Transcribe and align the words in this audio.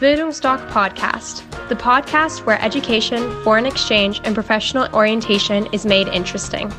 Bildungsdoc 0.00 0.64
Podcast, 0.70 1.42
the 1.68 1.74
podcast 1.74 2.46
where 2.46 2.62
education, 2.62 3.42
foreign 3.42 3.66
exchange, 3.66 4.20
and 4.22 4.32
professional 4.32 4.86
orientation 4.94 5.66
is 5.72 5.84
made 5.84 6.06
interesting. 6.06 6.72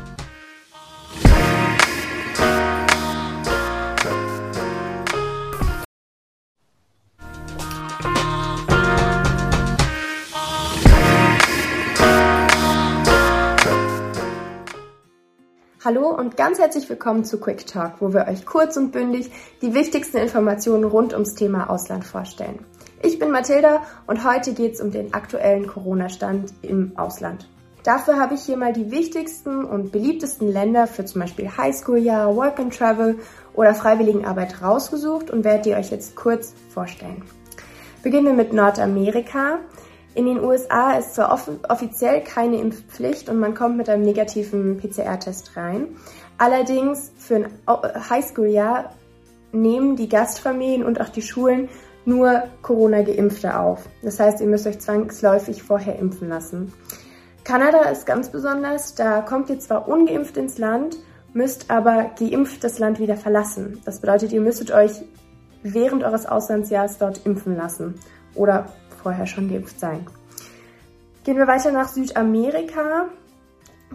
Hallo 15.84 16.10
und 16.10 16.38
ganz 16.38 16.60
herzlich 16.60 16.88
willkommen 16.88 17.26
zu 17.26 17.38
Quick 17.38 17.68
Talk, 17.68 18.00
wo 18.00 18.14
wir 18.14 18.30
euch 18.30 18.46
kurz 18.46 18.78
und 18.78 18.92
bündig 18.92 19.30
die 19.62 19.74
wichtigsten 19.74 20.20
Informationen 20.20 20.86
rund 20.86 21.12
ums 21.12 21.36
Thema 21.36 21.70
Ausland 21.70 22.06
vorstellen. 22.06 22.64
Ich 23.02 23.18
bin 23.18 23.32
Mathilda 23.32 23.84
und 24.08 24.26
heute 24.26 24.54
geht 24.54 24.74
es 24.74 24.82
um 24.82 24.92
den 24.92 25.14
aktuellen 25.14 25.68
Corona-Stand 25.68 26.54
im 26.62 26.92
Ausland. 26.98 27.48
Dafür 27.84 28.20
habe 28.20 28.34
ich 28.34 28.42
hier 28.42 28.58
mal 28.58 28.74
die 28.74 28.92
wichtigsten 28.92 29.64
und 29.64 29.94
beliebtesten 29.94 30.52
Länder 30.52 30.86
für 30.86 31.06
zum 31.06 31.22
Beispiel 31.22 31.50
Highschool-Jahr, 31.50 32.36
Work 32.36 32.60
and 32.60 32.78
Travel 32.78 33.18
oder 33.54 33.74
Freiwilligenarbeit 33.74 34.62
rausgesucht 34.62 35.32
und 35.32 35.46
werde 35.46 35.62
die 35.62 35.76
euch 35.76 35.92
jetzt 35.92 36.18
kurz 36.18 36.54
vorstellen. 36.74 37.24
Beginnen 38.04 38.26
wir 38.26 38.34
mit 38.34 38.52
Nordamerika. 38.52 39.60
In 40.14 40.26
den 40.26 40.44
USA 40.44 40.98
ist 40.98 41.16
zwar 41.16 41.32
off 41.32 41.50
offiziell 41.70 42.22
keine 42.22 42.58
Impfpflicht 42.58 43.30
und 43.30 43.40
man 43.40 43.54
kommt 43.54 43.78
mit 43.78 43.88
einem 43.88 44.04
negativen 44.04 44.78
PCR-Test 44.78 45.56
rein. 45.56 45.96
Allerdings 46.38 47.14
für 47.18 47.36
ein 47.36 47.48
Highschool-Jahr 48.10 48.94
nehmen 49.54 49.96
die 49.96 50.10
Gastfamilien 50.10 50.84
und 50.84 51.00
auch 51.00 51.10
die 51.10 51.22
Schulen 51.22 51.70
nur 52.10 52.44
Corona-Geimpfte 52.64 53.58
auf. 53.58 53.88
Das 54.02 54.20
heißt, 54.20 54.42
ihr 54.42 54.48
müsst 54.48 54.68
euch 54.68 54.80
zwangsläufig 54.80 55.64
vorher 55.64 55.98
impfen 55.98 56.28
lassen. 56.28 56.74
Kanada 57.44 57.84
ist 57.90 58.06
ganz 58.06 58.30
besonders, 58.30 58.96
da 58.96 59.22
kommt 59.22 59.50
ihr 59.50 59.60
zwar 59.60 59.88
ungeimpft 59.88 60.36
ins 60.38 60.58
Land, 60.58 60.98
müsst 61.34 61.70
aber 61.70 62.12
geimpft 62.20 62.64
das 62.64 62.80
Land 62.80 63.00
wieder 63.00 63.16
verlassen. 63.16 63.80
Das 63.86 64.02
bedeutet, 64.02 64.34
ihr 64.34 64.42
müsstet 64.42 64.72
euch 64.72 64.92
während 65.64 66.04
eures 66.04 66.26
Auslandsjahres 66.26 66.98
dort 66.98 67.26
impfen 67.26 67.56
lassen 67.56 67.96
oder 68.36 68.66
vorher 69.02 69.28
schon 69.28 69.50
geimpft 69.50 69.80
sein. 69.80 70.06
Gehen 71.24 71.38
wir 71.38 71.48
weiter 71.48 71.72
nach 71.72 71.90
Südamerika. 71.90 73.10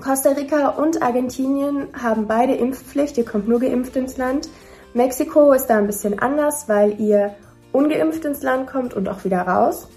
Costa 0.00 0.30
Rica 0.30 0.70
und 0.70 1.02
Argentinien 1.02 1.88
haben 2.00 2.26
beide 2.26 2.54
Impfpflicht, 2.54 3.16
ihr 3.18 3.24
kommt 3.24 3.48
nur 3.48 3.60
geimpft 3.60 3.96
ins 3.96 4.16
Land. 4.16 4.48
Mexiko 4.92 5.52
ist 5.52 5.66
da 5.66 5.78
ein 5.78 5.86
bisschen 5.86 6.18
anders, 6.18 6.68
weil 6.68 7.00
ihr 7.00 7.34
ungeimpft 7.74 8.24
ins 8.24 8.42
Land 8.42 8.68
kommt 8.68 8.94
und 8.94 9.08
auch 9.08 9.24
wieder 9.24 9.42
raus. 9.42 9.88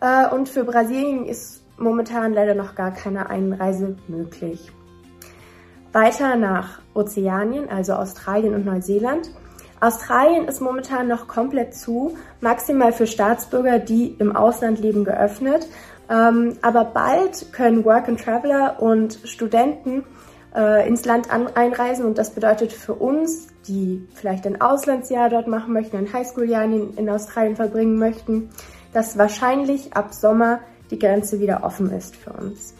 Äh, 0.00 0.28
und 0.28 0.48
für 0.48 0.64
Brasilien 0.64 1.24
ist 1.24 1.64
momentan 1.78 2.34
leider 2.34 2.54
noch 2.54 2.74
gar 2.74 2.92
keine 2.92 3.30
Einreise 3.30 3.96
möglich. 4.06 4.70
Weiter 5.92 6.36
nach 6.36 6.80
Ozeanien, 6.94 7.68
also 7.68 7.94
Australien 7.94 8.54
und 8.54 8.66
Neuseeland. 8.66 9.30
Australien 9.80 10.46
ist 10.46 10.60
momentan 10.60 11.08
noch 11.08 11.26
komplett 11.26 11.74
zu, 11.74 12.16
maximal 12.40 12.92
für 12.92 13.06
Staatsbürger, 13.06 13.78
die 13.78 14.14
im 14.18 14.36
Ausland 14.36 14.78
leben, 14.78 15.04
geöffnet. 15.04 15.66
Ähm, 16.08 16.58
aber 16.60 16.84
bald 16.84 17.52
können 17.52 17.84
Work 17.84 18.08
and 18.08 18.20
Traveler 18.22 18.76
und 18.80 19.18
Studenten 19.24 20.04
äh, 20.54 20.86
ins 20.86 21.04
Land 21.04 21.30
an, 21.30 21.48
einreisen 21.54 22.04
und 22.04 22.18
das 22.18 22.30
bedeutet 22.30 22.72
für 22.72 22.94
uns, 22.94 23.48
die 23.66 24.06
vielleicht 24.14 24.46
ein 24.46 24.60
Auslandsjahr 24.60 25.28
dort 25.28 25.48
machen 25.48 25.72
möchten, 25.72 25.96
ein 25.96 26.12
Highschool-Jahr 26.12 26.64
in, 26.64 26.94
in 26.94 27.08
Australien 27.08 27.56
verbringen 27.56 27.98
möchten, 27.98 28.50
dass 28.92 29.16
wahrscheinlich 29.16 29.94
ab 29.94 30.12
Sommer 30.12 30.60
die 30.90 30.98
Grenze 30.98 31.40
wieder 31.40 31.64
offen 31.64 31.90
ist 31.92 32.16
für 32.16 32.32
uns. 32.32 32.74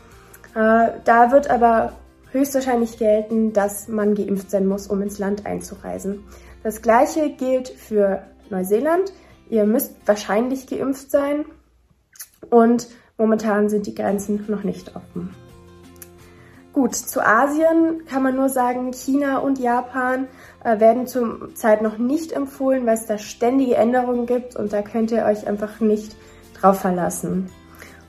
Äh, 0.55 0.91
da 1.05 1.31
wird 1.33 1.49
aber 1.49 1.95
höchstwahrscheinlich 2.31 2.99
gelten, 2.99 3.53
dass 3.53 3.89
man 3.89 4.15
geimpft 4.15 4.51
sein 4.51 4.67
muss, 4.67 4.87
um 4.87 5.03
ins 5.03 5.19
Land 5.19 5.47
einzureisen. 5.47 6.25
Das 6.63 6.83
gleiche 6.83 7.31
gilt 7.31 7.69
für 7.69 8.23
Neuseeland. 8.51 9.13
Ihr 9.49 9.65
müsst 9.65 9.97
wahrscheinlich 10.07 10.67
geimpft 10.67 11.11
sein 11.11 11.45
und 12.51 12.89
momentan 13.19 13.69
sind 13.69 13.87
die 13.87 13.95
Grenzen 13.95 14.45
noch 14.49 14.63
nicht 14.63 14.95
offen. 14.97 15.35
Gut, 16.73 16.95
zu 16.95 17.25
Asien 17.25 18.07
kann 18.07 18.23
man 18.23 18.35
nur 18.35 18.49
sagen, 18.49 18.93
China 18.93 19.39
und 19.39 19.59
Japan 19.59 20.27
äh, 20.65 20.81
werden 20.81 21.07
zur 21.07 21.55
Zeit 21.55 21.83
noch 21.83 21.99
nicht 21.99 22.33
empfohlen, 22.33 22.87
weil 22.87 22.95
es 22.95 23.05
da 23.05 23.19
ständige 23.19 23.77
Änderungen 23.77 24.25
gibt 24.25 24.57
und 24.57 24.73
da 24.73 24.81
könnt 24.81 25.11
ihr 25.11 25.25
euch 25.27 25.47
einfach 25.47 25.81
nicht 25.81 26.17
drauf 26.59 26.81
verlassen. 26.81 27.51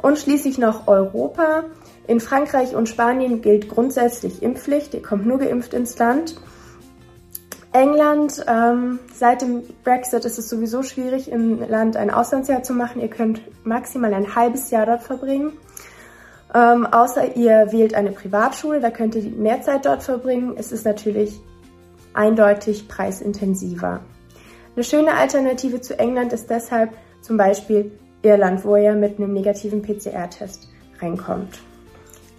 Und 0.01 0.17
schließlich 0.17 0.57
noch 0.57 0.87
Europa. 0.87 1.65
In 2.07 2.19
Frankreich 2.19 2.75
und 2.75 2.87
Spanien 2.87 3.41
gilt 3.41 3.69
grundsätzlich 3.69 4.41
Impfpflicht. 4.43 4.93
Ihr 4.93 5.01
kommt 5.01 5.25
nur 5.25 5.39
geimpft 5.39 5.73
ins 5.73 5.97
Land. 5.97 6.35
England, 7.73 8.45
ähm, 8.47 8.99
seit 9.13 9.41
dem 9.41 9.63
Brexit 9.83 10.25
ist 10.25 10.37
es 10.37 10.47
sowieso 10.47 10.83
schwierig, 10.83 11.31
im 11.31 11.67
Land 11.67 11.97
ein 11.97 12.11
Auslandsjahr 12.11 12.63
zu 12.63 12.73
machen. 12.73 13.01
Ihr 13.01 13.09
könnt 13.09 13.41
maximal 13.65 14.13
ein 14.13 14.35
halbes 14.35 14.69
Jahr 14.71 14.85
dort 14.85 15.03
verbringen. 15.03 15.53
Ähm, 16.53 16.85
außer 16.85 17.35
ihr 17.35 17.71
wählt 17.71 17.95
eine 17.95 18.11
Privatschule, 18.11 18.79
da 18.79 18.91
könnt 18.91 19.15
ihr 19.15 19.23
mehr 19.31 19.61
Zeit 19.61 19.85
dort 19.85 20.03
verbringen. 20.03 20.53
Es 20.57 20.71
ist 20.71 20.85
natürlich 20.85 21.39
eindeutig 22.13 22.87
preisintensiver. 22.87 24.01
Eine 24.75 24.83
schöne 24.83 25.13
Alternative 25.15 25.81
zu 25.81 25.97
England 25.97 26.31
ist 26.33 26.49
deshalb 26.49 26.91
zum 27.21 27.37
Beispiel 27.37 27.91
Irland, 28.21 28.63
wo 28.65 28.75
ihr 28.75 28.93
mit 28.93 29.17
einem 29.17 29.33
negativen 29.33 29.81
PCR-Test 29.81 30.69
reinkommt. 31.01 31.59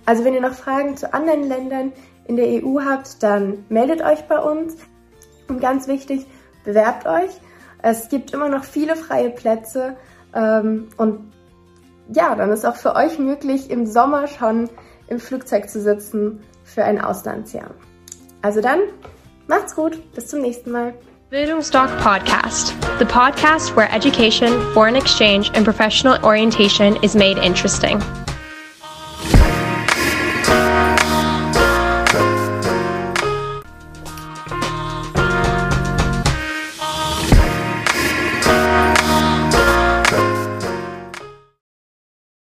Also 0.06 0.24
wenn 0.24 0.34
ihr 0.34 0.40
noch 0.40 0.54
Fragen 0.54 0.96
zu 0.96 1.12
anderen 1.12 1.44
Ländern 1.48 1.92
in 2.26 2.36
der 2.36 2.46
EU 2.46 2.80
habt, 2.80 3.22
dann 3.22 3.64
meldet 3.68 4.02
euch 4.02 4.22
bei 4.24 4.38
uns. 4.38 4.76
Und 5.48 5.60
ganz 5.60 5.88
wichtig, 5.88 6.26
bewerbt 6.64 7.06
euch. 7.06 7.30
Es 7.82 8.08
gibt 8.08 8.32
immer 8.32 8.48
noch 8.48 8.64
viele 8.64 8.96
freie 8.96 9.30
Plätze 9.30 9.96
ähm, 10.34 10.88
und 10.96 11.32
ja, 12.12 12.34
dann 12.34 12.50
ist 12.50 12.64
auch 12.64 12.76
für 12.76 12.94
euch 12.94 13.18
möglich, 13.18 13.70
im 13.70 13.86
Sommer 13.86 14.26
schon 14.26 14.68
im 15.08 15.18
Flugzeug 15.18 15.68
zu 15.68 15.80
sitzen 15.80 16.42
für 16.64 16.84
ein 16.84 17.00
Auslandsjahr. 17.00 17.70
Also 18.42 18.60
dann, 18.60 18.80
macht's 19.46 19.74
gut, 19.74 20.12
bis 20.14 20.28
zum 20.28 20.40
nächsten 20.40 20.70
Mal. 20.70 20.94
Bildungsdoc 21.30 21.88
Podcast, 21.98 22.74
the 22.98 23.04
podcast 23.04 23.74
where 23.74 23.90
education, 23.90 24.52
foreign 24.72 24.94
exchange, 24.94 25.50
and 25.54 25.64
professional 25.64 26.22
orientation 26.24 26.96
is 27.02 27.14
made 27.14 27.38
interesting. 27.38 28.00